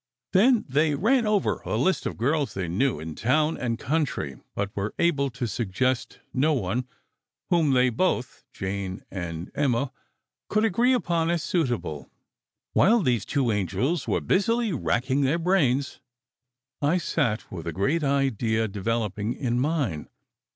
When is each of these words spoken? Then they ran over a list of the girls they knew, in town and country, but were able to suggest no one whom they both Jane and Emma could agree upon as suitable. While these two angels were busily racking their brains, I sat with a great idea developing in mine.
Then 0.33 0.65
they 0.67 0.95
ran 0.95 1.27
over 1.27 1.59
a 1.61 1.75
list 1.77 2.07
of 2.07 2.13
the 2.13 2.17
girls 2.25 2.55
they 2.55 2.67
knew, 2.67 2.99
in 2.99 3.13
town 3.13 3.55
and 3.55 3.77
country, 3.77 4.41
but 4.55 4.75
were 4.75 4.95
able 4.97 5.29
to 5.29 5.45
suggest 5.45 6.17
no 6.33 6.53
one 6.53 6.87
whom 7.51 7.73
they 7.73 7.91
both 7.91 8.43
Jane 8.51 9.03
and 9.11 9.51
Emma 9.53 9.91
could 10.49 10.65
agree 10.65 10.93
upon 10.93 11.29
as 11.29 11.43
suitable. 11.43 12.09
While 12.73 13.01
these 13.03 13.25
two 13.25 13.51
angels 13.51 14.07
were 14.07 14.21
busily 14.21 14.73
racking 14.73 15.21
their 15.21 15.37
brains, 15.37 15.99
I 16.81 16.97
sat 16.97 17.51
with 17.51 17.67
a 17.67 17.71
great 17.71 18.03
idea 18.03 18.67
developing 18.67 19.35
in 19.35 19.59
mine. 19.59 20.09